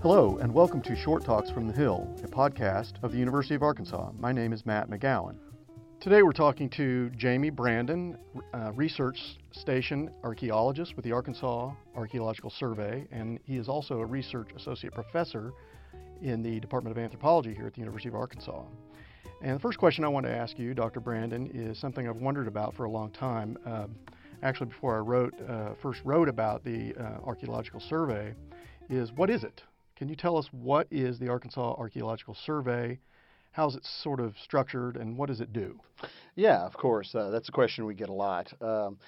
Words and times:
Hello, 0.00 0.38
and 0.40 0.54
welcome 0.54 0.80
to 0.80 0.96
Short 0.96 1.22
Talks 1.22 1.50
from 1.50 1.66
the 1.66 1.74
Hill, 1.74 2.08
a 2.24 2.28
podcast 2.28 2.94
of 3.02 3.12
the 3.12 3.18
University 3.18 3.54
of 3.54 3.62
Arkansas. 3.62 4.12
My 4.18 4.32
name 4.32 4.54
is 4.54 4.64
Matt 4.64 4.88
McGowan. 4.88 5.36
Today 6.00 6.22
we're 6.22 6.32
talking 6.32 6.70
to 6.70 7.10
Jamie 7.10 7.50
Brandon, 7.50 8.16
uh, 8.54 8.72
research 8.74 9.36
station 9.50 10.10
archaeologist 10.24 10.96
with 10.96 11.04
the 11.04 11.12
Arkansas 11.12 11.72
Archaeological 11.94 12.48
Survey, 12.48 13.06
and 13.12 13.38
he 13.44 13.58
is 13.58 13.68
also 13.68 13.98
a 13.98 14.06
research 14.06 14.48
associate 14.56 14.94
professor 14.94 15.52
in 16.22 16.42
the 16.42 16.58
Department 16.58 16.96
of 16.96 17.04
Anthropology 17.04 17.52
here 17.52 17.66
at 17.66 17.74
the 17.74 17.80
University 17.80 18.08
of 18.08 18.14
Arkansas. 18.14 18.62
And 19.42 19.56
the 19.56 19.60
first 19.60 19.76
question 19.76 20.04
I 20.04 20.08
want 20.08 20.24
to 20.24 20.32
ask 20.34 20.58
you, 20.58 20.72
Dr. 20.72 21.00
Brandon, 21.00 21.50
is 21.52 21.78
something 21.78 22.08
I've 22.08 22.16
wondered 22.16 22.48
about 22.48 22.74
for 22.74 22.84
a 22.84 22.90
long 22.90 23.10
time. 23.10 23.58
Uh, 23.66 23.88
actually, 24.42 24.66
before 24.66 24.96
I 24.96 24.98
wrote, 24.98 25.34
uh, 25.48 25.74
first 25.80 26.00
wrote 26.04 26.28
about 26.28 26.64
the 26.64 26.94
uh, 26.98 27.24
Archaeological 27.24 27.80
Survey, 27.80 28.34
is 28.90 29.12
what 29.12 29.30
is 29.30 29.44
it? 29.44 29.62
Can 29.96 30.08
you 30.08 30.16
tell 30.16 30.36
us 30.36 30.48
what 30.52 30.86
is 30.90 31.18
the 31.18 31.28
Arkansas 31.28 31.74
Archaeological 31.78 32.36
Survey? 32.44 32.98
How's 33.52 33.76
it 33.76 33.84
sort 33.84 34.20
of 34.20 34.34
structured, 34.42 34.96
and 34.96 35.16
what 35.16 35.28
does 35.28 35.40
it 35.40 35.52
do? 35.52 35.78
Yeah, 36.34 36.64
of 36.64 36.74
course. 36.74 37.14
Uh, 37.14 37.30
that's 37.30 37.48
a 37.48 37.52
question 37.52 37.84
we 37.84 37.94
get 37.94 38.08
a 38.08 38.14
lot. 38.14 38.52
Um, 38.60 38.98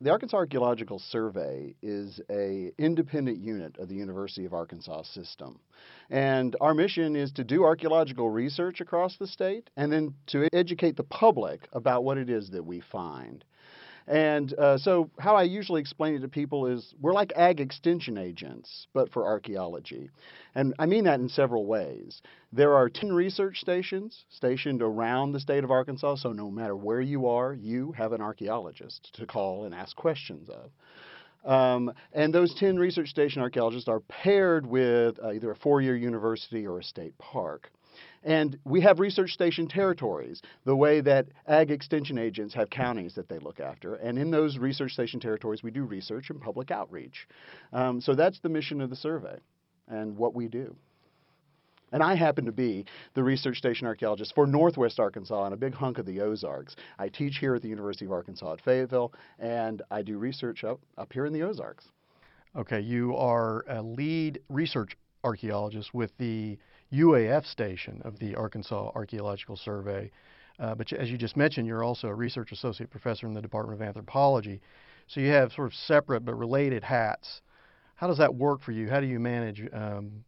the 0.00 0.10
Arkansas 0.10 0.36
Archaeological 0.36 0.98
Survey 0.98 1.74
is 1.80 2.20
a 2.28 2.72
independent 2.78 3.38
unit 3.38 3.78
of 3.78 3.88
the 3.88 3.94
University 3.94 4.44
of 4.44 4.52
Arkansas 4.52 5.02
system. 5.04 5.60
And 6.10 6.56
our 6.60 6.74
mission 6.74 7.14
is 7.14 7.32
to 7.32 7.44
do 7.44 7.62
archaeological 7.62 8.28
research 8.28 8.80
across 8.80 9.16
the 9.16 9.26
state 9.26 9.70
and 9.76 9.92
then 9.92 10.14
to 10.26 10.48
educate 10.52 10.96
the 10.96 11.04
public 11.04 11.68
about 11.72 12.04
what 12.04 12.18
it 12.18 12.28
is 12.28 12.50
that 12.50 12.66
we 12.66 12.80
find. 12.80 13.44
And 14.06 14.52
uh, 14.58 14.76
so, 14.76 15.08
how 15.18 15.34
I 15.34 15.44
usually 15.44 15.80
explain 15.80 16.14
it 16.14 16.20
to 16.20 16.28
people 16.28 16.66
is 16.66 16.94
we're 17.00 17.14
like 17.14 17.32
ag 17.36 17.60
extension 17.60 18.18
agents, 18.18 18.86
but 18.92 19.10
for 19.10 19.24
archaeology. 19.24 20.10
And 20.54 20.74
I 20.78 20.86
mean 20.86 21.04
that 21.04 21.20
in 21.20 21.28
several 21.28 21.64
ways. 21.64 22.20
There 22.52 22.74
are 22.74 22.88
10 22.88 23.12
research 23.12 23.60
stations 23.60 24.24
stationed 24.28 24.82
around 24.82 25.32
the 25.32 25.40
state 25.40 25.64
of 25.64 25.70
Arkansas, 25.70 26.16
so 26.16 26.32
no 26.32 26.50
matter 26.50 26.76
where 26.76 27.00
you 27.00 27.26
are, 27.28 27.54
you 27.54 27.92
have 27.92 28.12
an 28.12 28.20
archaeologist 28.20 29.10
to 29.14 29.26
call 29.26 29.64
and 29.64 29.74
ask 29.74 29.96
questions 29.96 30.50
of. 30.50 30.70
Um, 31.44 31.92
and 32.12 32.32
those 32.32 32.54
10 32.54 32.78
research 32.78 33.08
station 33.08 33.42
archaeologists 33.42 33.88
are 33.88 34.00
paired 34.00 34.66
with 34.66 35.18
uh, 35.22 35.32
either 35.32 35.50
a 35.50 35.56
four 35.56 35.80
year 35.80 35.96
university 35.96 36.66
or 36.66 36.78
a 36.78 36.84
state 36.84 37.16
park. 37.18 37.70
And 38.24 38.58
we 38.64 38.80
have 38.80 39.00
research 39.00 39.30
station 39.30 39.68
territories, 39.68 40.40
the 40.64 40.74
way 40.74 41.02
that 41.02 41.26
ag 41.46 41.70
extension 41.70 42.18
agents 42.18 42.54
have 42.54 42.70
counties 42.70 43.14
that 43.14 43.28
they 43.28 43.38
look 43.38 43.60
after. 43.60 43.96
And 43.96 44.18
in 44.18 44.30
those 44.30 44.56
research 44.56 44.92
station 44.92 45.20
territories, 45.20 45.62
we 45.62 45.70
do 45.70 45.84
research 45.84 46.30
and 46.30 46.40
public 46.40 46.70
outreach. 46.70 47.28
Um, 47.72 48.00
so 48.00 48.14
that's 48.14 48.40
the 48.40 48.48
mission 48.48 48.80
of 48.80 48.88
the 48.88 48.96
survey 48.96 49.38
and 49.88 50.16
what 50.16 50.34
we 50.34 50.48
do. 50.48 50.74
And 51.92 52.02
I 52.02 52.16
happen 52.16 52.46
to 52.46 52.52
be 52.52 52.86
the 53.12 53.22
research 53.22 53.58
station 53.58 53.86
archaeologist 53.86 54.34
for 54.34 54.46
Northwest 54.46 54.98
Arkansas 54.98 55.44
and 55.44 55.54
a 55.54 55.56
big 55.56 55.74
hunk 55.74 55.98
of 55.98 56.06
the 56.06 56.22
Ozarks. 56.22 56.74
I 56.98 57.08
teach 57.08 57.36
here 57.38 57.54
at 57.54 57.62
the 57.62 57.68
University 57.68 58.06
of 58.06 58.10
Arkansas 58.10 58.54
at 58.54 58.60
Fayetteville, 58.62 59.12
and 59.38 59.80
I 59.92 60.02
do 60.02 60.18
research 60.18 60.64
up, 60.64 60.80
up 60.98 61.12
here 61.12 61.26
in 61.26 61.32
the 61.32 61.42
Ozarks. 61.42 61.84
Okay, 62.56 62.80
you 62.80 63.14
are 63.16 63.64
a 63.68 63.82
lead 63.82 64.40
research 64.48 64.96
archaeologist 65.24 65.94
with 65.94 66.16
the 66.18 66.58
UAF 66.92 67.44
station 67.46 68.00
of 68.04 68.18
the 68.18 68.34
Arkansas 68.36 68.92
Archaeological 68.94 69.56
Survey. 69.56 70.10
Uh, 70.60 70.74
but 70.74 70.92
as 70.92 71.10
you 71.10 71.18
just 71.18 71.36
mentioned, 71.36 71.66
you're 71.66 71.82
also 71.82 72.08
a 72.08 72.14
research 72.14 72.52
associate 72.52 72.90
professor 72.90 73.26
in 73.26 73.34
the 73.34 73.42
Department 73.42 73.80
of 73.80 73.86
Anthropology. 73.86 74.60
So 75.08 75.20
you 75.20 75.30
have 75.30 75.52
sort 75.52 75.66
of 75.66 75.74
separate 75.74 76.24
but 76.24 76.34
related 76.34 76.84
hats. 76.84 77.42
How 77.96 78.06
does 78.06 78.18
that 78.18 78.34
work 78.34 78.62
for 78.62 78.72
you? 78.72 78.88
How 78.88 79.00
do 79.00 79.06
you 79.06 79.18
manage 79.18 79.62
um, 79.72 80.24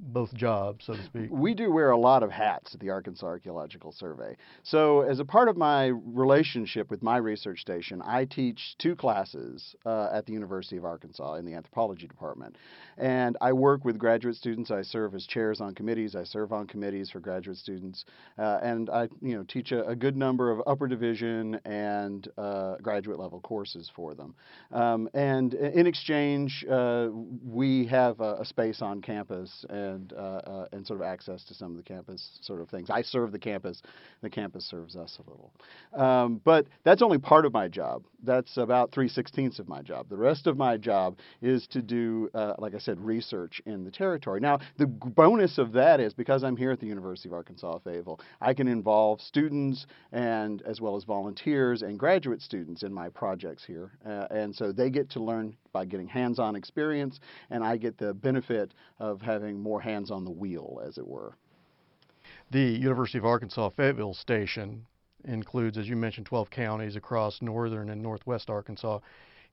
both 0.00 0.32
jobs, 0.34 0.86
so 0.86 0.94
to 0.94 1.04
speak? 1.04 1.28
We 1.30 1.54
do 1.54 1.72
wear 1.72 1.90
a 1.90 1.96
lot 1.96 2.22
of 2.22 2.30
hats 2.30 2.74
at 2.74 2.80
the 2.80 2.90
Arkansas 2.90 3.26
Archaeological 3.26 3.92
Survey. 3.92 4.36
So, 4.62 5.02
as 5.02 5.20
a 5.20 5.24
part 5.24 5.48
of 5.48 5.56
my 5.56 5.86
relationship 5.86 6.90
with 6.90 7.02
my 7.02 7.16
research 7.16 7.60
station, 7.60 8.02
I 8.02 8.24
teach 8.24 8.76
two 8.78 8.96
classes 8.96 9.74
uh, 9.84 10.08
at 10.12 10.26
the 10.26 10.32
University 10.32 10.76
of 10.76 10.84
Arkansas 10.84 11.34
in 11.34 11.44
the 11.44 11.54
anthropology 11.54 12.06
department. 12.06 12.56
And 12.96 13.36
I 13.40 13.52
work 13.52 13.84
with 13.84 13.98
graduate 13.98 14.36
students. 14.36 14.70
I 14.70 14.82
serve 14.82 15.14
as 15.14 15.26
chairs 15.26 15.60
on 15.60 15.74
committees. 15.74 16.16
I 16.16 16.24
serve 16.24 16.52
on 16.52 16.66
committees 16.66 17.10
for 17.10 17.20
graduate 17.20 17.56
students. 17.56 18.04
Uh, 18.38 18.58
and 18.62 18.90
I 18.90 19.08
you 19.20 19.36
know, 19.36 19.44
teach 19.46 19.72
a, 19.72 19.86
a, 19.86 19.96
good 19.96 20.16
number 20.16 20.50
of 20.50 20.60
upper 20.66 20.86
division 20.86 21.60
and 21.64 22.28
uh, 22.38 22.76
graduate 22.82 23.18
level 23.18 23.40
courses 23.40 23.90
for 23.94 24.14
them. 24.14 24.34
Um, 24.72 25.08
and 25.14 25.54
in 25.54 25.86
exchange, 25.86 26.64
uh, 26.70 27.08
we 27.44 27.86
have 27.86 28.20
a, 28.20 28.36
a, 28.40 28.44
space 28.44 28.82
on 28.82 29.02
campus 29.02 29.64
and, 29.68 29.87
uh, 30.12 30.16
uh, 30.16 30.66
and 30.72 30.86
sort 30.86 31.00
of 31.00 31.06
access 31.06 31.44
to 31.44 31.54
some 31.54 31.70
of 31.70 31.76
the 31.76 31.82
campus 31.82 32.38
sort 32.42 32.60
of 32.60 32.68
things. 32.68 32.90
I 32.90 33.02
serve 33.02 33.32
the 33.32 33.38
campus, 33.38 33.82
the 34.22 34.30
campus 34.30 34.64
serves 34.64 34.96
us 34.96 35.18
a 35.18 35.30
little. 35.30 35.50
Um, 35.94 36.40
but 36.44 36.66
that's 36.84 37.02
only 37.02 37.18
part 37.18 37.44
of 37.46 37.52
my 37.52 37.68
job. 37.68 38.04
That's 38.22 38.56
about 38.56 38.92
three 38.92 39.08
sixteenths 39.08 39.58
of 39.58 39.68
my 39.68 39.82
job. 39.82 40.08
The 40.08 40.16
rest 40.16 40.46
of 40.46 40.56
my 40.56 40.76
job 40.76 41.18
is 41.40 41.66
to 41.68 41.82
do, 41.82 42.28
uh, 42.34 42.54
like 42.58 42.74
I 42.74 42.78
said, 42.78 42.98
research 43.00 43.60
in 43.66 43.84
the 43.84 43.90
territory. 43.90 44.40
Now, 44.40 44.58
the 44.76 44.86
bonus 44.86 45.58
of 45.58 45.72
that 45.72 46.00
is 46.00 46.14
because 46.14 46.42
I'm 46.44 46.56
here 46.56 46.72
at 46.72 46.80
the 46.80 46.86
University 46.86 47.28
of 47.28 47.34
Arkansas 47.34 47.78
Fayetteville, 47.84 48.20
I 48.40 48.54
can 48.54 48.68
involve 48.68 49.20
students 49.20 49.86
and 50.12 50.62
as 50.62 50.80
well 50.80 50.96
as 50.96 51.04
volunteers 51.04 51.82
and 51.82 51.98
graduate 51.98 52.42
students 52.42 52.82
in 52.82 52.92
my 52.92 53.08
projects 53.08 53.64
here. 53.64 53.92
Uh, 54.04 54.26
and 54.30 54.54
so 54.54 54.72
they 54.72 54.90
get 54.90 55.10
to 55.10 55.20
learn 55.22 55.56
by 55.78 55.84
getting 55.84 56.08
hands-on 56.08 56.56
experience, 56.56 57.20
and 57.50 57.62
I 57.62 57.76
get 57.76 57.98
the 57.98 58.12
benefit 58.12 58.74
of 58.98 59.22
having 59.22 59.60
more 59.60 59.80
hands 59.80 60.10
on 60.10 60.24
the 60.24 60.30
wheel, 60.30 60.82
as 60.84 60.98
it 60.98 61.06
were. 61.06 61.36
The 62.50 62.64
University 62.64 63.18
of 63.18 63.24
Arkansas 63.24 63.68
Fayetteville 63.76 64.14
station 64.14 64.84
includes, 65.22 65.78
as 65.78 65.88
you 65.88 65.94
mentioned, 65.94 66.26
12 66.26 66.50
counties 66.50 66.96
across 66.96 67.40
northern 67.40 67.90
and 67.90 68.02
northwest 68.02 68.50
Arkansas. 68.50 68.98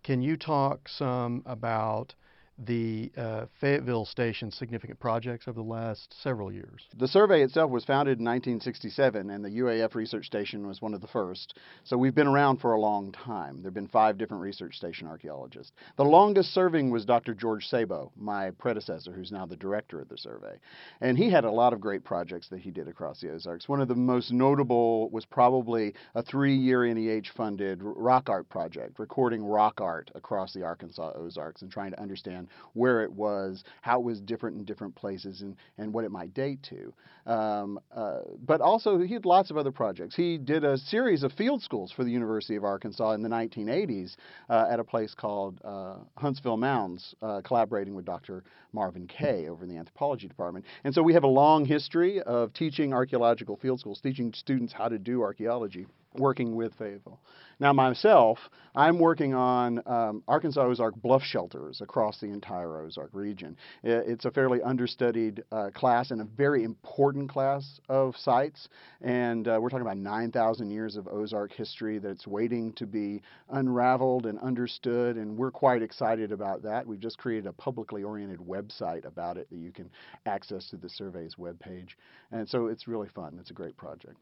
Can 0.02 0.24
you 0.24 0.36
talk 0.36 0.90
some 0.90 1.44
about 1.46 2.16
the 2.58 3.12
uh, 3.18 3.46
Fayetteville 3.60 4.06
Station's 4.06 4.56
significant 4.56 5.00
projects 5.00 5.48
over 5.48 5.60
the 5.60 5.68
last 5.68 6.16
several 6.24 6.52
years. 6.52 6.88
The 6.98 7.08
survey 7.08 7.42
itself 7.42 7.70
was 7.70 7.84
founded 7.84 8.20
in 8.20 8.26
1967, 8.26 9.30
and 9.30 9.44
the 9.44 9.50
UAF 9.50 9.94
Research 9.94 10.26
Station 10.26 10.66
was 10.66 10.82
one 10.82 10.94
of 10.94 11.02
the 11.02 11.08
first. 11.08 11.58
So 11.84 11.98
we've 11.98 12.16
been 12.16 12.28
around 12.28 12.58
for 12.58 12.74
a 12.74 12.80
long 12.80 13.12
time. 13.12 13.58
There 13.58 13.66
have 13.66 13.74
been 13.74 13.88
five 13.88 14.18
different 14.18 14.42
research 14.42 14.76
station 14.76 15.08
archaeologists. 15.08 15.74
The 15.98 16.06
longest 16.06 16.54
serving 16.54 16.92
was 16.92 17.06
Dr. 17.06 17.34
George 17.34 17.68
Sabo, 17.68 18.12
my 18.16 18.52
predecessor, 18.52 19.12
who's 19.12 19.32
now 19.32 19.46
the 19.46 19.58
director 19.58 20.00
of 20.00 20.08
the 20.08 20.18
survey. 20.18 20.58
And 21.02 21.18
he 21.18 21.30
had 21.30 21.44
a 21.44 21.52
lot 21.52 21.74
of 21.74 21.82
great 21.82 22.06
projects 22.06 22.48
that 22.50 22.60
he 22.60 22.72
did 22.72 22.88
across 22.88 23.20
the 23.20 23.32
Ozarks. 23.32 23.68
One 23.68 23.82
of 23.82 23.90
the 23.90 23.96
most 23.96 24.32
notable 24.32 25.10
was 25.10 25.26
probably 25.26 25.94
a 26.14 26.24
three 26.24 26.56
year 26.56 26.86
NEH 26.86 27.32
funded 27.36 27.80
rock 27.82 28.30
art 28.30 28.48
project, 28.48 28.98
recording 28.98 29.44
rock 29.44 29.82
art 29.82 30.10
across 30.16 30.54
the 30.54 30.64
Arkansas 30.64 31.12
Ozarks 31.16 31.62
and 31.62 31.70
trying 31.72 31.92
to 31.92 32.02
understand 32.02 32.45
where 32.74 33.04
it 33.04 33.12
was, 33.12 33.64
how 33.82 34.00
it 34.00 34.04
was 34.04 34.22
different 34.22 34.58
in 34.58 34.66
different 34.66 34.96
places, 34.96 35.42
and, 35.42 35.56
and 35.78 35.94
what 35.94 36.04
it 36.04 36.12
might 36.12 36.34
date 36.34 36.62
to. 36.64 36.94
Um, 37.32 37.80
uh, 37.96 38.20
but 38.46 38.62
also, 38.62 39.00
he 39.00 39.14
had 39.14 39.26
lots 39.26 39.50
of 39.50 39.58
other 39.58 39.72
projects. 39.72 40.16
He 40.16 40.38
did 40.38 40.64
a 40.64 40.78
series 40.78 41.24
of 41.24 41.32
field 41.34 41.62
schools 41.62 41.92
for 41.92 42.04
the 42.04 42.12
University 42.12 42.56
of 42.56 42.64
Arkansas 42.64 43.12
in 43.14 43.24
the 43.24 43.30
1980s 43.30 44.16
uh, 44.50 44.68
at 44.70 44.80
a 44.80 44.84
place 44.84 45.16
called 45.16 45.60
uh, 45.64 45.96
Huntsville 46.18 46.58
Mounds, 46.58 47.16
uh, 47.22 47.42
collaborating 47.42 47.96
with 47.96 48.06
Dr. 48.06 48.44
Marvin 48.74 49.08
Kay 49.08 49.48
over 49.48 49.64
in 49.64 49.70
the 49.70 49.78
anthropology 49.78 50.28
department. 50.28 50.66
And 50.84 50.94
so 50.94 51.02
we 51.02 51.14
have 51.14 51.24
a 51.24 51.28
long 51.28 51.66
history 51.66 52.22
of 52.22 52.54
teaching 52.54 52.94
archaeological 52.94 53.58
field 53.58 53.80
schools, 53.80 54.00
teaching 54.02 54.34
students 54.34 54.74
how 54.74 54.88
to 54.88 55.00
do 55.00 55.22
archaeology 55.22 55.88
working 56.20 56.56
with 56.56 56.74
Fayetteville. 56.76 57.20
Now, 57.60 57.72
myself, 57.72 58.38
I'm 58.76 59.00
working 59.00 59.34
on 59.34 59.82
um, 59.86 60.24
Arkansas 60.28 60.62
Ozark 60.62 60.96
bluff 60.96 61.24
shelters 61.24 61.80
across 61.80 62.20
the 62.20 62.28
entire 62.28 62.82
Ozark 62.82 63.12
region. 63.14 63.56
It's 63.84 64.26
a 64.26 64.32
fairly 64.32 64.62
understudied 64.62 65.44
uh, 65.52 65.70
class 65.74 66.12
and 66.12 66.20
a 66.20 66.26
very 66.26 66.64
important 66.66 67.30
class 67.30 67.80
of 67.88 68.18
sites. 68.18 68.68
And 69.02 69.48
uh, 69.48 69.58
we're 69.62 69.70
talking 69.70 69.86
about 69.86 69.98
9,000 69.98 70.70
years 70.70 70.98
of 70.98 71.08
Ozark 71.08 71.54
history 71.54 72.00
that's 72.00 72.28
waiting 72.28 72.74
to 72.74 72.86
be 72.86 73.22
unraveled 73.50 74.26
and 74.26 74.38
understood. 74.40 75.16
And 75.16 75.38
we're 75.38 75.52
quite 75.52 75.82
excited 75.82 76.34
about 76.34 76.62
that. 76.64 76.86
We've 76.86 77.00
just 77.00 77.18
created 77.18 77.48
a 77.48 77.54
publicly 77.54 78.04
oriented 78.04 78.40
website 78.40 79.06
about 79.06 79.38
it 79.38 79.50
that 79.50 79.58
you 79.58 79.72
can 79.72 79.90
access 80.26 80.70
through 80.70 80.80
the 80.80 80.90
survey's 80.90 81.36
webpage. 81.36 81.92
And 82.34 82.50
so 82.50 82.68
it's 82.68 82.88
really 82.88 83.08
fun. 83.08 83.38
It's 83.40 83.52
a 83.52 83.54
great 83.54 83.78
project. 83.78 84.18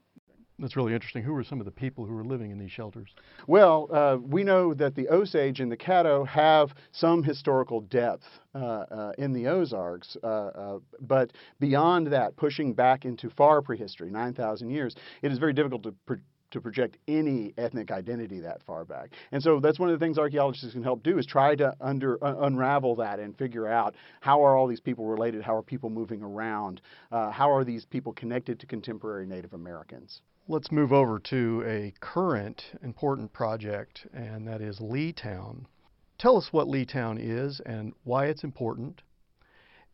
That's 0.58 0.76
really 0.76 0.94
interesting. 0.94 1.24
Who 1.24 1.32
were 1.32 1.42
some 1.42 1.58
of 1.58 1.64
the 1.64 1.72
people 1.72 2.06
who 2.06 2.14
were 2.14 2.24
living 2.24 2.52
in 2.52 2.58
these 2.58 2.70
shelters? 2.70 3.12
Well, 3.48 3.88
uh, 3.92 4.18
we 4.22 4.44
know 4.44 4.72
that 4.74 4.94
the 4.94 5.08
Osage 5.08 5.60
and 5.60 5.70
the 5.70 5.76
Caddo 5.76 6.26
have 6.28 6.74
some 6.92 7.24
historical 7.24 7.80
depth 7.80 8.26
uh, 8.54 8.58
uh, 8.58 9.12
in 9.18 9.32
the 9.32 9.48
Ozarks, 9.48 10.16
uh, 10.22 10.26
uh, 10.26 10.78
but 11.00 11.32
beyond 11.58 12.06
that, 12.08 12.36
pushing 12.36 12.72
back 12.72 13.04
into 13.04 13.30
far 13.30 13.62
prehistory, 13.62 14.10
9,000 14.10 14.70
years, 14.70 14.94
it 15.22 15.32
is 15.32 15.38
very 15.38 15.52
difficult 15.52 15.82
to 15.82 15.94
to 16.54 16.60
project 16.60 16.96
any 17.06 17.52
ethnic 17.58 17.90
identity 17.90 18.40
that 18.40 18.62
far 18.62 18.84
back. 18.84 19.10
And 19.32 19.42
so 19.42 19.60
that's 19.60 19.78
one 19.78 19.90
of 19.90 19.98
the 19.98 20.04
things 20.04 20.18
archaeologists 20.18 20.72
can 20.72 20.82
help 20.82 21.02
do 21.02 21.18
is 21.18 21.26
try 21.26 21.54
to 21.56 21.74
under 21.80 22.22
uh, 22.24 22.46
unravel 22.46 22.96
that 22.96 23.18
and 23.18 23.36
figure 23.36 23.68
out 23.68 23.94
how 24.20 24.42
are 24.42 24.56
all 24.56 24.66
these 24.66 24.80
people 24.80 25.06
related, 25.06 25.42
how 25.42 25.54
are 25.54 25.62
people 25.62 25.90
moving 25.90 26.22
around, 26.22 26.80
uh, 27.12 27.30
how 27.30 27.52
are 27.52 27.64
these 27.64 27.84
people 27.84 28.12
connected 28.12 28.58
to 28.60 28.66
contemporary 28.66 29.26
Native 29.26 29.52
Americans. 29.52 30.22
Let's 30.46 30.70
move 30.70 30.92
over 30.92 31.18
to 31.30 31.62
a 31.66 31.92
current 32.00 32.62
important 32.82 33.32
project, 33.32 34.06
and 34.12 34.46
that 34.46 34.60
is 34.60 34.78
Leetown. 34.78 35.64
Tell 36.18 36.36
us 36.36 36.48
what 36.52 36.66
Leetown 36.66 37.18
is 37.18 37.60
and 37.66 37.92
why 38.04 38.26
it's 38.26 38.44
important, 38.44 39.02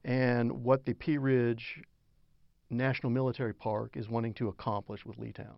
and 0.04 0.64
what 0.64 0.84
the 0.84 0.94
Pea 0.94 1.18
Ridge 1.18 1.82
National 2.68 3.10
Military 3.10 3.54
Park 3.54 3.96
is 3.96 4.08
wanting 4.08 4.34
to 4.34 4.48
accomplish 4.48 5.06
with 5.06 5.18
Leetown. 5.18 5.56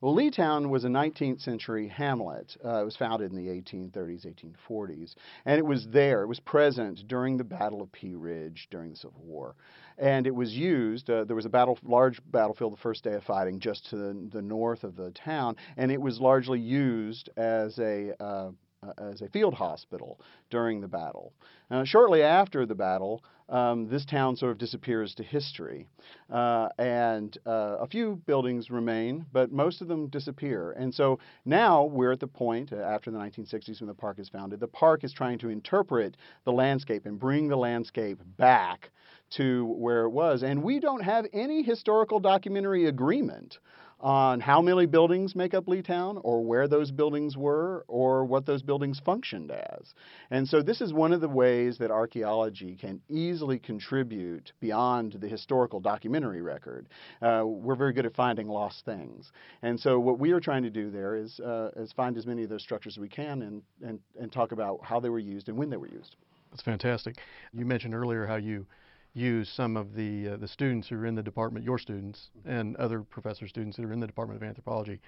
Well, 0.00 0.14
Leetown 0.14 0.70
was 0.70 0.84
a 0.84 0.88
19th 0.88 1.42
century 1.42 1.86
hamlet. 1.86 2.56
Uh, 2.64 2.80
it 2.80 2.84
was 2.86 2.96
founded 2.96 3.32
in 3.32 3.36
the 3.36 3.48
1830s, 3.48 4.26
1840s, 4.26 5.14
and 5.44 5.58
it 5.58 5.66
was 5.66 5.86
there. 5.88 6.22
It 6.22 6.26
was 6.26 6.40
present 6.40 7.06
during 7.06 7.36
the 7.36 7.44
Battle 7.44 7.82
of 7.82 7.92
Pea 7.92 8.14
Ridge 8.14 8.68
during 8.70 8.90
the 8.90 8.96
Civil 8.96 9.20
War, 9.22 9.56
and 9.98 10.26
it 10.26 10.34
was 10.34 10.54
used. 10.54 11.10
Uh, 11.10 11.24
there 11.24 11.36
was 11.36 11.44
a 11.44 11.50
battle, 11.50 11.78
large 11.82 12.18
battlefield, 12.30 12.72
the 12.72 12.78
first 12.78 13.04
day 13.04 13.12
of 13.12 13.24
fighting, 13.24 13.60
just 13.60 13.90
to 13.90 13.96
the, 13.96 14.28
the 14.32 14.42
north 14.42 14.84
of 14.84 14.96
the 14.96 15.10
town, 15.10 15.56
and 15.76 15.92
it 15.92 16.00
was 16.00 16.18
largely 16.18 16.60
used 16.60 17.28
as 17.36 17.78
a 17.78 18.14
uh, 18.18 18.52
uh, 18.82 18.92
as 18.98 19.20
a 19.20 19.28
field 19.28 19.52
hospital 19.52 20.18
during 20.48 20.80
the 20.80 20.88
battle. 20.88 21.34
Now, 21.70 21.84
shortly 21.84 22.22
after 22.22 22.64
the 22.64 22.74
battle, 22.74 23.22
um, 23.50 23.88
this 23.88 24.04
town 24.04 24.36
sort 24.36 24.52
of 24.52 24.58
disappears 24.58 25.14
to 25.16 25.22
history, 25.22 25.88
uh, 26.32 26.68
and 26.78 27.36
uh, 27.46 27.76
a 27.80 27.86
few 27.86 28.20
buildings 28.26 28.70
remain, 28.70 29.26
but 29.32 29.50
most 29.50 29.82
of 29.82 29.88
them 29.88 30.06
disappear. 30.08 30.72
And 30.72 30.94
so 30.94 31.18
now 31.44 31.84
we're 31.84 32.12
at 32.12 32.20
the 32.20 32.28
point 32.28 32.72
uh, 32.72 32.76
after 32.76 33.10
the 33.10 33.18
1960s 33.18 33.80
when 33.80 33.88
the 33.88 33.94
park 33.94 34.18
is 34.18 34.28
founded. 34.28 34.60
The 34.60 34.68
park 34.68 35.02
is 35.04 35.12
trying 35.12 35.38
to 35.38 35.48
interpret 35.48 36.16
the 36.44 36.52
landscape 36.52 37.06
and 37.06 37.18
bring 37.18 37.48
the 37.48 37.56
landscape 37.56 38.20
back 38.38 38.90
to 39.30 39.66
where 39.66 40.04
it 40.04 40.10
was, 40.10 40.42
and 40.42 40.62
we 40.62 40.80
don't 40.80 41.02
have 41.02 41.26
any 41.32 41.62
historical 41.62 42.20
documentary 42.20 42.86
agreement 42.86 43.58
on 44.00 44.40
how 44.40 44.62
many 44.62 44.86
buildings 44.86 45.36
make 45.36 45.54
up 45.54 45.66
Leetown 45.66 46.20
or 46.24 46.42
where 46.42 46.66
those 46.66 46.90
buildings 46.90 47.36
were 47.36 47.84
or 47.86 48.24
what 48.24 48.46
those 48.46 48.62
buildings 48.62 49.00
functioned 49.04 49.50
as. 49.50 49.94
And 50.30 50.48
so 50.48 50.62
this 50.62 50.80
is 50.80 50.92
one 50.92 51.12
of 51.12 51.20
the 51.20 51.28
ways 51.28 51.78
that 51.78 51.90
archaeology 51.90 52.76
can 52.76 53.00
easily 53.08 53.58
contribute 53.58 54.52
beyond 54.60 55.18
the 55.20 55.28
historical 55.28 55.80
documentary 55.80 56.40
record. 56.40 56.88
Uh, 57.20 57.42
we're 57.44 57.76
very 57.76 57.92
good 57.92 58.06
at 58.06 58.14
finding 58.14 58.48
lost 58.48 58.84
things. 58.84 59.32
And 59.62 59.78
so 59.78 59.98
what 60.00 60.18
we 60.18 60.32
are 60.32 60.40
trying 60.40 60.62
to 60.62 60.70
do 60.70 60.90
there 60.90 61.16
is, 61.16 61.38
uh, 61.40 61.70
is 61.76 61.92
find 61.92 62.16
as 62.16 62.26
many 62.26 62.42
of 62.42 62.48
those 62.48 62.62
structures 62.62 62.94
as 62.94 63.00
we 63.00 63.08
can 63.08 63.42
and, 63.42 63.62
and, 63.82 64.00
and 64.18 64.32
talk 64.32 64.52
about 64.52 64.80
how 64.82 64.98
they 64.98 65.10
were 65.10 65.18
used 65.18 65.48
and 65.48 65.58
when 65.58 65.68
they 65.68 65.76
were 65.76 65.88
used. 65.88 66.16
That's 66.50 66.62
fantastic. 66.62 67.16
You 67.52 67.64
mentioned 67.64 67.94
earlier 67.94 68.26
how 68.26 68.36
you 68.36 68.66
use 69.14 69.48
some 69.48 69.76
of 69.76 69.94
the 69.94 70.30
uh, 70.30 70.36
the 70.36 70.48
students 70.48 70.88
who 70.88 70.96
are 70.96 71.06
in 71.06 71.14
the 71.14 71.22
department, 71.22 71.64
your 71.64 71.78
students, 71.78 72.30
and 72.44 72.76
other 72.76 73.02
professor 73.02 73.48
students 73.48 73.76
that 73.76 73.84
are 73.84 73.92
in 73.92 74.00
the 74.00 74.06
Department 74.06 74.40
of 74.40 74.46
Anthropology. 74.46 75.00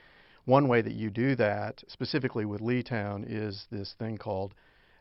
One 0.44 0.66
way 0.66 0.82
that 0.82 0.94
you 0.94 1.10
do 1.10 1.37
that, 1.37 1.84
specifically 1.87 2.44
with 2.44 2.60
Leetown, 2.60 3.25
is 3.28 3.66
this 3.70 3.94
thing 3.99 4.19
called 4.19 4.54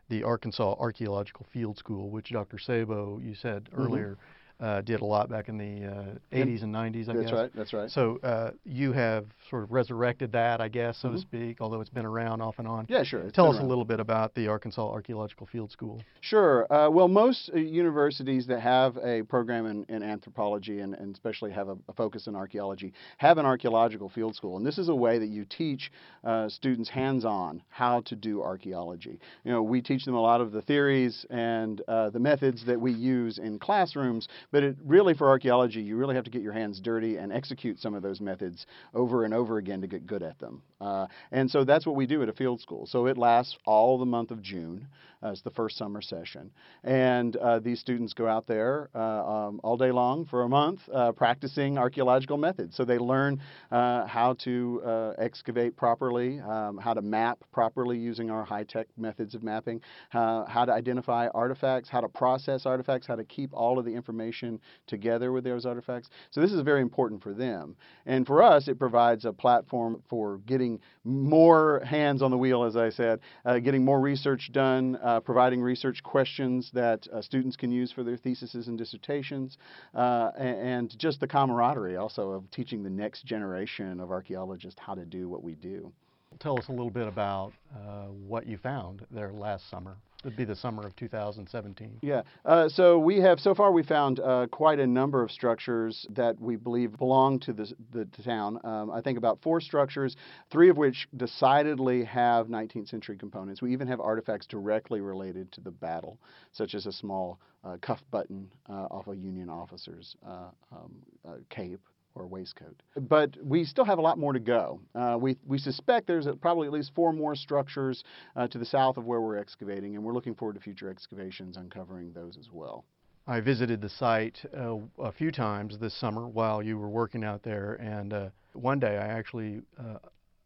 the 0.08 0.22
Arkansas 0.22 0.74
Archaeological 0.78 1.46
Field 1.52 1.78
School, 1.78 2.10
which 2.10 2.30
Dr. 2.30 2.58
Sabo, 2.58 3.18
you 3.18 3.34
said 3.34 3.64
mm-hmm. 3.64 3.82
earlier, 3.82 4.18
uh, 4.62 4.80
did 4.80 5.00
a 5.00 5.04
lot 5.04 5.28
back 5.28 5.48
in 5.48 5.58
the 5.58 5.86
uh, 5.86 6.36
80s 6.36 6.62
and 6.62 6.72
90s, 6.72 7.08
I 7.08 7.14
that's 7.14 7.16
guess. 7.16 7.16
That's 7.16 7.32
right, 7.32 7.50
that's 7.56 7.72
right. 7.72 7.90
So 7.90 8.18
uh, 8.22 8.52
you 8.64 8.92
have 8.92 9.26
sort 9.50 9.64
of 9.64 9.72
resurrected 9.72 10.30
that, 10.32 10.60
I 10.60 10.68
guess, 10.68 10.98
so 10.98 11.08
mm-hmm. 11.08 11.16
to 11.16 11.20
speak, 11.20 11.60
although 11.60 11.80
it's 11.80 11.90
been 11.90 12.06
around 12.06 12.40
off 12.40 12.54
and 12.58 12.68
on. 12.68 12.86
Yeah, 12.88 13.02
sure. 13.02 13.28
Tell 13.32 13.48
us 13.48 13.56
around. 13.56 13.66
a 13.66 13.68
little 13.68 13.84
bit 13.84 13.98
about 13.98 14.34
the 14.36 14.46
Arkansas 14.46 14.88
Archaeological 14.88 15.48
Field 15.48 15.72
School. 15.72 16.00
Sure. 16.20 16.72
Uh, 16.72 16.88
well, 16.88 17.08
most 17.08 17.50
uh, 17.52 17.58
universities 17.58 18.46
that 18.46 18.60
have 18.60 18.96
a 18.98 19.22
program 19.24 19.66
in, 19.66 19.84
in 19.88 20.04
anthropology 20.04 20.78
and, 20.78 20.94
and, 20.94 21.12
especially 21.12 21.50
have 21.50 21.68
a, 21.68 21.76
a, 21.88 21.92
focus 21.92 22.26
in 22.26 22.34
archaeology 22.36 22.92
have 23.18 23.38
an 23.38 23.46
archaeological 23.46 24.08
field 24.08 24.34
school. 24.34 24.56
And 24.56 24.64
this 24.64 24.78
is 24.78 24.88
a 24.88 24.94
way 24.94 25.18
that 25.18 25.28
you 25.28 25.44
teach 25.44 25.90
uh, 26.24 26.48
students 26.48 26.88
hands-on 26.88 27.62
how 27.68 28.00
to 28.02 28.14
do 28.14 28.42
archaeology. 28.42 29.20
You 29.44 29.52
know, 29.52 29.62
we 29.62 29.82
teach 29.82 30.04
them 30.04 30.14
a 30.14 30.20
lot 30.20 30.40
of 30.40 30.52
the 30.52 30.62
theories 30.62 31.26
and 31.30 31.82
the 31.86 32.18
methods 32.18 32.64
that 32.66 32.80
we 32.80 32.92
use 32.92 33.38
in 33.38 33.58
classrooms, 33.58 34.28
but 34.52 34.62
it 34.62 34.76
really 34.84 35.14
for 35.14 35.28
archaeology, 35.28 35.80
you 35.80 35.96
really 35.96 36.14
have 36.14 36.24
to 36.24 36.30
get 36.30 36.42
your 36.42 36.52
hands 36.52 36.78
dirty 36.80 37.16
and 37.16 37.32
execute 37.32 37.80
some 37.80 37.94
of 37.94 38.02
those 38.02 38.20
methods 38.20 38.66
over 38.94 39.24
and 39.24 39.34
over 39.34 39.58
again 39.58 39.80
to 39.80 39.88
get 39.88 40.06
good 40.06 40.22
at 40.22 40.38
them. 40.38 40.62
Uh, 40.80 41.06
and 41.32 41.50
so 41.50 41.64
that's 41.64 41.84
what 41.84 41.96
we 41.96 42.06
do 42.06 42.22
at 42.22 42.28
a 42.28 42.32
field 42.32 42.60
school. 42.60 42.86
So 42.86 43.06
it 43.06 43.18
lasts 43.18 43.56
all 43.66 43.98
the 43.98 44.06
month 44.06 44.30
of 44.30 44.42
June. 44.42 44.86
Uh, 45.22 45.30
it's 45.30 45.42
the 45.42 45.50
first 45.50 45.76
summer 45.76 46.02
session. 46.02 46.50
And 46.82 47.36
uh, 47.36 47.60
these 47.60 47.78
students 47.78 48.12
go 48.12 48.26
out 48.26 48.46
there 48.46 48.90
uh, 48.94 48.98
um, 48.98 49.60
all 49.62 49.76
day 49.76 49.92
long 49.92 50.26
for 50.26 50.42
a 50.42 50.48
month 50.48 50.80
uh, 50.92 51.12
practicing 51.12 51.78
archaeological 51.78 52.36
methods. 52.36 52.76
So 52.76 52.84
they 52.84 52.98
learn 52.98 53.40
uh, 53.70 54.06
how 54.06 54.34
to 54.44 55.14
excavate 55.18 55.76
properly, 55.76 56.40
um, 56.40 56.78
how 56.78 56.94
to 56.94 57.02
map 57.02 57.38
properly 57.52 57.98
using 57.98 58.30
our 58.30 58.44
high 58.44 58.64
tech 58.64 58.88
methods 58.96 59.34
of 59.34 59.42
mapping, 59.42 59.80
how 60.10 60.64
to 60.66 60.72
identify 60.72 61.28
artifacts, 61.28 61.88
how 61.88 62.00
to 62.00 62.08
process 62.08 62.66
artifacts, 62.66 63.06
how 63.06 63.16
to 63.16 63.24
keep 63.24 63.52
all 63.52 63.78
of 63.78 63.84
the 63.84 63.94
information 63.94 64.60
together 64.86 65.30
with 65.32 65.44
those 65.44 65.66
artifacts. 65.66 66.08
So 66.30 66.40
this 66.40 66.52
is 66.52 66.60
very 66.62 66.80
important 66.80 67.22
for 67.22 67.32
them. 67.32 67.76
And 68.06 68.26
for 68.26 68.42
us, 68.42 68.68
it 68.68 68.78
provides 68.78 69.24
a 69.24 69.32
platform 69.32 70.02
for 70.08 70.38
getting 70.38 70.80
more 71.04 71.82
hands 71.84 72.22
on 72.22 72.30
the 72.30 72.38
wheel, 72.38 72.64
as 72.64 72.76
I 72.76 72.90
said, 72.90 73.20
getting 73.62 73.84
more 73.84 74.00
research 74.00 74.50
done 74.52 74.98
uh, 75.12 75.20
providing 75.20 75.60
research 75.60 76.02
questions 76.02 76.70
that 76.72 77.06
uh, 77.12 77.20
students 77.20 77.56
can 77.56 77.70
use 77.70 77.92
for 77.92 78.02
their 78.02 78.16
theses 78.16 78.68
and 78.68 78.78
dissertations, 78.78 79.58
uh, 79.94 80.30
and 80.38 80.96
just 80.98 81.20
the 81.20 81.26
camaraderie 81.26 81.96
also 81.96 82.30
of 82.30 82.50
teaching 82.50 82.82
the 82.82 82.90
next 82.90 83.24
generation 83.24 84.00
of 84.00 84.10
archaeologists 84.10 84.80
how 84.80 84.94
to 84.94 85.04
do 85.04 85.28
what 85.28 85.42
we 85.42 85.54
do. 85.54 85.92
Tell 86.38 86.58
us 86.58 86.68
a 86.68 86.72
little 86.72 86.90
bit 86.90 87.06
about 87.06 87.52
uh, 87.74 88.06
what 88.06 88.46
you 88.46 88.56
found 88.56 89.04
there 89.10 89.32
last 89.32 89.68
summer. 89.68 89.96
It'd 90.24 90.36
be 90.36 90.44
the 90.44 90.54
summer 90.54 90.86
of 90.86 90.94
2017. 90.94 91.98
Yeah. 92.00 92.22
Uh, 92.44 92.68
so 92.68 92.98
we 92.98 93.18
have 93.18 93.40
so 93.40 93.54
far 93.54 93.72
we 93.72 93.82
found 93.82 94.20
uh, 94.20 94.46
quite 94.52 94.78
a 94.78 94.86
number 94.86 95.20
of 95.22 95.32
structures 95.32 96.06
that 96.10 96.40
we 96.40 96.54
believe 96.54 96.96
belong 96.96 97.40
to 97.40 97.52
the, 97.52 97.72
the 97.92 98.04
town. 98.24 98.60
Um, 98.62 98.90
I 98.90 99.00
think 99.00 99.18
about 99.18 99.42
four 99.42 99.60
structures, 99.60 100.16
three 100.50 100.68
of 100.68 100.76
which 100.76 101.08
decidedly 101.16 102.04
have 102.04 102.46
19th 102.46 102.88
century 102.88 103.16
components. 103.16 103.62
We 103.62 103.72
even 103.72 103.88
have 103.88 104.00
artifacts 104.00 104.46
directly 104.46 105.00
related 105.00 105.50
to 105.52 105.60
the 105.60 105.72
battle, 105.72 106.18
such 106.52 106.74
as 106.74 106.86
a 106.86 106.92
small 106.92 107.40
uh, 107.64 107.78
cuff 107.80 108.00
button 108.12 108.48
uh, 108.68 108.86
off 108.90 109.08
a 109.08 109.16
Union 109.16 109.48
officer's 109.48 110.16
uh, 110.24 110.50
um, 110.70 110.92
uh, 111.26 111.34
cape 111.50 111.80
or 112.14 112.26
waistcoat. 112.26 112.82
But 112.96 113.36
we 113.42 113.64
still 113.64 113.84
have 113.84 113.98
a 113.98 114.02
lot 114.02 114.18
more 114.18 114.32
to 114.32 114.40
go. 114.40 114.80
Uh, 114.94 115.16
we, 115.20 115.36
we 115.46 115.58
suspect 115.58 116.06
there's 116.06 116.26
probably 116.40 116.66
at 116.66 116.72
least 116.72 116.92
four 116.94 117.12
more 117.12 117.34
structures 117.34 118.04
uh, 118.36 118.48
to 118.48 118.58
the 118.58 118.64
south 118.64 118.96
of 118.96 119.04
where 119.04 119.20
we're 119.20 119.36
excavating, 119.36 119.94
and 119.94 120.04
we're 120.04 120.12
looking 120.12 120.34
forward 120.34 120.54
to 120.54 120.60
future 120.60 120.90
excavations 120.90 121.56
uncovering 121.56 122.12
those 122.12 122.36
as 122.38 122.48
well. 122.52 122.84
I 123.26 123.40
visited 123.40 123.80
the 123.80 123.88
site 123.88 124.38
uh, 124.56 124.78
a 124.98 125.12
few 125.12 125.30
times 125.30 125.78
this 125.78 125.94
summer 125.94 126.28
while 126.28 126.62
you 126.62 126.76
were 126.76 126.88
working 126.88 127.22
out 127.22 127.42
there, 127.42 127.74
and 127.74 128.12
uh, 128.12 128.28
one 128.52 128.80
day 128.80 128.98
I 128.98 129.06
actually 129.06 129.62
uh, 129.78 129.98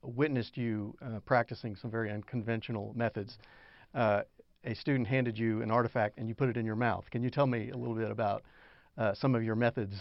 witnessed 0.02 0.56
you 0.56 0.94
uh, 1.02 1.20
practicing 1.24 1.74
some 1.74 1.90
very 1.90 2.10
unconventional 2.10 2.92
methods. 2.94 3.38
a 3.94 4.24
student 4.74 5.06
handed 5.06 5.38
you 5.38 5.62
an 5.62 5.70
artifact 5.70 6.18
and 6.18 6.28
you 6.28 6.34
put 6.34 6.48
it 6.48 6.56
in 6.56 6.66
your 6.66 6.76
mouth. 6.76 7.08
Can 7.10 7.22
you 7.22 7.30
tell 7.30 7.46
me 7.46 7.70
a 7.70 7.76
little 7.76 7.94
bit 7.94 8.10
about 8.10 8.42
uh, 8.98 9.14
some 9.14 9.34
of 9.34 9.42
your 9.42 9.54
methods. 9.54 9.94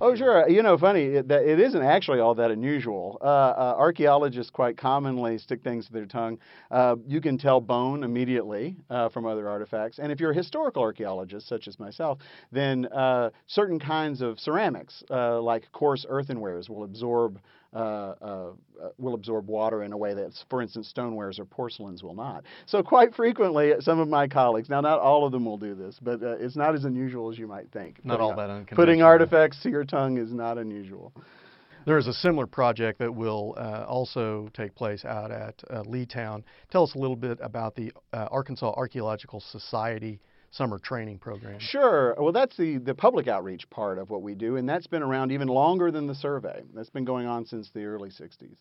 Oh, 0.00 0.14
sure. 0.14 0.48
You 0.48 0.62
know, 0.62 0.78
funny, 0.78 1.04
it, 1.04 1.30
it 1.30 1.60
isn't 1.60 1.82
actually 1.82 2.20
all 2.20 2.34
that 2.36 2.50
unusual. 2.50 3.18
Uh, 3.20 3.24
uh, 3.24 3.74
archaeologists 3.76 4.50
quite 4.50 4.76
commonly 4.76 5.38
stick 5.38 5.62
things 5.62 5.86
to 5.86 5.92
their 5.92 6.06
tongue. 6.06 6.38
Uh, 6.70 6.96
you 7.06 7.20
can 7.20 7.36
tell 7.36 7.60
bone 7.60 8.04
immediately 8.04 8.76
uh, 8.90 9.08
from 9.08 9.26
other 9.26 9.48
artifacts. 9.48 9.98
And 9.98 10.10
if 10.10 10.20
you're 10.20 10.30
a 10.30 10.34
historical 10.34 10.82
archaeologist, 10.82 11.48
such 11.48 11.68
as 11.68 11.78
myself, 11.78 12.18
then 12.52 12.86
uh, 12.86 13.30
certain 13.46 13.78
kinds 13.78 14.22
of 14.22 14.38
ceramics, 14.38 15.02
like 15.10 15.70
coarse 15.72 16.06
earthenwares, 16.08 16.68
will 16.68 16.84
absorb 16.84 17.40
will 17.72 19.14
absorb 19.14 19.48
water 19.48 19.82
in 19.82 19.92
a 19.92 19.96
way 19.96 20.14
that, 20.14 20.32
for 20.48 20.62
instance, 20.62 20.92
stonewares 20.94 21.38
or 21.38 21.44
porcelains 21.44 22.02
will 22.02 22.14
not. 22.14 22.44
So 22.66 22.82
quite 22.82 23.14
frequently, 23.14 23.72
some 23.80 23.98
of 23.98 24.08
my 24.08 24.26
colleagues, 24.28 24.68
now 24.68 24.80
not 24.80 25.00
all 25.00 25.26
of 25.26 25.32
them 25.32 25.44
will 25.44 25.58
do 25.58 25.74
this, 25.74 25.98
but 26.00 26.22
uh, 26.22 26.36
it's 26.38 26.56
not 26.56 26.74
as 26.74 26.84
unusual 26.84 27.30
as 27.30 27.38
you 27.38 27.46
might 27.46 27.70
think. 27.72 28.04
Not 28.04 28.20
all 28.20 28.30
that 28.30 28.50
unconventional. 28.50 28.76
Putting 28.76 29.02
artifacts 29.02 29.62
to 29.62 29.70
your 29.70 29.84
tongue 29.84 30.18
is 30.18 30.32
not 30.32 30.58
unusual. 30.58 31.12
There 31.84 31.96
is 31.96 32.06
a 32.06 32.12
similar 32.12 32.46
project 32.46 32.98
that 32.98 33.14
will 33.14 33.54
uh, 33.56 33.86
also 33.88 34.50
take 34.52 34.74
place 34.74 35.06
out 35.06 35.30
at 35.30 35.54
uh, 35.70 35.82
Leetown. 35.84 36.42
Tell 36.70 36.82
us 36.82 36.94
a 36.94 36.98
little 36.98 37.16
bit 37.16 37.38
about 37.40 37.74
the 37.74 37.92
uh, 38.12 38.28
Arkansas 38.30 38.74
Archaeological 38.76 39.40
Society 39.40 40.20
summer 40.50 40.78
training 40.78 41.18
program? 41.18 41.58
Sure. 41.60 42.14
Well, 42.18 42.32
that's 42.32 42.56
the, 42.56 42.78
the 42.78 42.94
public 42.94 43.28
outreach 43.28 43.68
part 43.70 43.98
of 43.98 44.10
what 44.10 44.22
we 44.22 44.34
do, 44.34 44.56
and 44.56 44.68
that's 44.68 44.86
been 44.86 45.02
around 45.02 45.32
even 45.32 45.48
longer 45.48 45.90
than 45.90 46.06
the 46.06 46.14
survey. 46.14 46.62
That's 46.74 46.90
been 46.90 47.04
going 47.04 47.26
on 47.26 47.46
since 47.46 47.70
the 47.74 47.84
early 47.84 48.10
60s. 48.10 48.56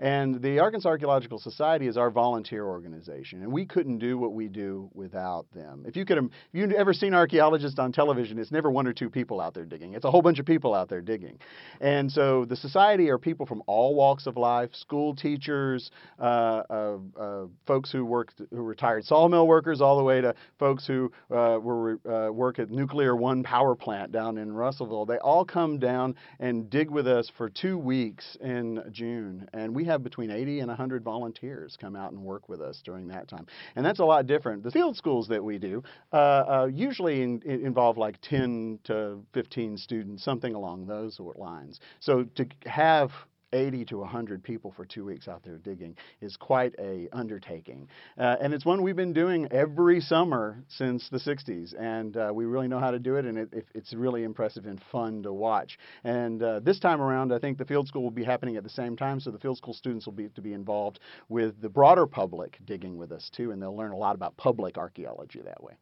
And 0.00 0.40
the 0.40 0.60
Arkansas 0.60 0.88
Archaeological 0.88 1.40
Society 1.40 1.88
is 1.88 1.96
our 1.96 2.10
volunteer 2.10 2.64
organization, 2.64 3.42
and 3.42 3.52
we 3.52 3.66
couldn't 3.66 3.98
do 3.98 4.16
what 4.16 4.32
we 4.32 4.46
do 4.46 4.88
without 4.94 5.46
them. 5.52 5.84
If 5.88 5.96
you 5.96 6.04
could, 6.04 6.18
if 6.18 6.30
you've 6.52 6.70
ever 6.70 6.92
seen 6.92 7.14
archaeologists 7.14 7.80
on 7.80 7.90
television, 7.90 8.38
it's 8.38 8.52
never 8.52 8.70
one 8.70 8.86
or 8.86 8.92
two 8.92 9.10
people 9.10 9.40
out 9.40 9.54
there 9.54 9.64
digging. 9.64 9.94
It's 9.94 10.04
a 10.04 10.10
whole 10.10 10.22
bunch 10.22 10.38
of 10.38 10.46
people 10.46 10.72
out 10.72 10.88
there 10.88 11.00
digging. 11.00 11.38
And 11.80 12.12
so 12.12 12.44
the 12.44 12.54
society 12.54 13.10
are 13.10 13.18
people 13.18 13.44
from 13.44 13.60
all 13.66 13.96
walks 13.96 14.28
of 14.28 14.36
life: 14.36 14.72
school 14.72 15.16
teachers, 15.16 15.90
uh, 16.20 16.62
uh, 16.70 16.98
uh, 17.18 17.44
folks 17.66 17.90
who 17.90 18.04
worked, 18.04 18.40
who 18.50 18.62
retired 18.62 19.04
sawmill 19.04 19.48
workers, 19.48 19.80
all 19.80 19.96
the 19.98 20.04
way 20.04 20.20
to 20.20 20.32
folks 20.60 20.86
who 20.86 21.10
uh, 21.30 21.58
were 21.60 21.98
uh, 22.08 22.32
work 22.32 22.58
at 22.58 22.70
Nuclear 22.70 23.14
One 23.14 23.42
power 23.42 23.74
plant 23.74 24.12
down 24.12 24.38
in 24.38 24.52
Russellville. 24.52 25.06
They 25.06 25.18
all 25.18 25.44
come 25.44 25.78
down 25.78 26.14
and 26.40 26.70
dig 26.70 26.90
with 26.90 27.06
us 27.06 27.30
for 27.36 27.48
two 27.48 27.78
weeks 27.78 28.36
in 28.40 28.82
June, 28.90 29.48
and 29.52 29.74
we 29.74 29.84
have 29.84 30.02
between 30.02 30.30
80 30.30 30.60
and 30.60 30.68
100 30.68 31.02
volunteers 31.02 31.76
come 31.80 31.96
out 31.96 32.12
and 32.12 32.22
work 32.22 32.48
with 32.48 32.60
us 32.60 32.80
during 32.84 33.08
that 33.08 33.28
time. 33.28 33.46
And 33.76 33.84
that's 33.84 34.00
a 34.00 34.04
lot 34.04 34.26
different. 34.26 34.62
The 34.62 34.70
field 34.70 34.96
schools 34.96 35.28
that 35.28 35.42
we 35.42 35.58
do 35.58 35.82
uh, 36.12 36.16
uh, 36.16 36.70
usually 36.72 37.22
in, 37.22 37.42
involve 37.42 37.98
like 37.98 38.20
10 38.22 38.80
to 38.84 39.24
15 39.34 39.76
students, 39.76 40.24
something 40.24 40.54
along 40.54 40.86
those 40.86 41.18
lines. 41.36 41.80
So 42.00 42.24
to 42.24 42.46
have 42.66 43.10
80 43.52 43.84
to 43.86 43.98
100 43.98 44.42
people 44.42 44.72
for 44.76 44.84
two 44.84 45.04
weeks 45.04 45.28
out 45.28 45.42
there 45.44 45.58
digging 45.58 45.96
is 46.20 46.36
quite 46.36 46.74
a 46.78 47.08
undertaking. 47.12 47.88
Uh, 48.18 48.36
and 48.40 48.52
it's 48.52 48.64
one 48.64 48.82
we've 48.82 48.96
been 48.96 49.12
doing 49.12 49.48
every 49.50 50.00
summer 50.00 50.62
since 50.68 51.08
the 51.10 51.18
60s. 51.18 51.74
And 51.78 52.16
uh, 52.16 52.30
we 52.34 52.44
really 52.44 52.68
know 52.68 52.80
how 52.80 52.90
to 52.90 52.98
do 52.98 53.16
it, 53.16 53.24
and 53.24 53.38
it, 53.38 53.66
it's 53.74 53.92
really 53.92 54.24
impressive 54.24 54.66
and 54.66 54.80
fun 54.92 55.22
to 55.22 55.32
watch. 55.32 55.78
And 56.04 56.42
uh, 56.42 56.60
this 56.60 56.78
time 56.78 57.00
around, 57.00 57.32
I 57.32 57.38
think 57.38 57.58
the 57.58 57.64
field 57.64 57.88
school 57.88 58.02
will 58.02 58.10
be 58.10 58.24
happening 58.24 58.56
at 58.56 58.64
the 58.64 58.70
same 58.70 58.96
time, 58.96 59.20
so 59.20 59.30
the 59.30 59.38
field 59.38 59.56
school 59.56 59.74
students 59.74 60.06
will 60.06 60.12
be 60.12 60.28
to 60.28 60.40
be 60.40 60.52
involved 60.52 61.00
with 61.28 61.60
the 61.60 61.68
broader 61.68 62.06
public 62.06 62.58
digging 62.64 62.96
with 62.96 63.12
us 63.12 63.30
too, 63.34 63.50
and 63.50 63.60
they'll 63.60 63.76
learn 63.76 63.92
a 63.92 63.96
lot 63.96 64.14
about 64.14 64.36
public 64.36 64.78
archaeology 64.78 65.40
that 65.42 65.62
way. 65.62 65.74